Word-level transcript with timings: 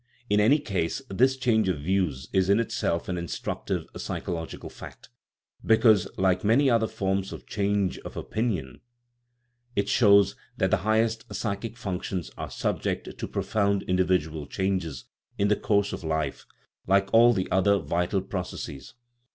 In 0.31 0.39
any 0.39 0.57
case, 0.57 1.03
this 1.09 1.37
change 1.37 1.69
of 1.69 1.81
views 1.81 2.27
is 2.33 2.49
in 2.49 2.59
itself 2.59 3.07
an 3.07 3.19
instructive 3.19 3.85
psycho 3.95 4.33
logical 4.33 4.67
fact; 4.71 5.09
because, 5.63 6.07
like 6.17 6.43
many 6.43 6.71
other 6.71 6.87
forms 6.87 7.31
of 7.31 7.45
change 7.45 7.99
of 7.99 8.17
opinion, 8.17 8.79
it 9.75 9.87
shows 9.87 10.35
that 10.57 10.71
the 10.71 10.77
highest 10.77 11.31
psychic 11.31 11.77
functions 11.77 12.31
are 12.35 12.49
subject 12.49 13.15
to 13.15 13.27
profound 13.27 13.83
individual 13.83 14.47
changes 14.47 15.05
in 15.37 15.49
the 15.49 15.55
course 15.55 15.93
of 15.93 16.03
life, 16.03 16.47
like 16.87 17.07
all 17.13 17.31
the 17.31 17.47
other 17.51 17.77
vital 17.77 18.21
proc 18.23 18.51
esses. 18.55 18.95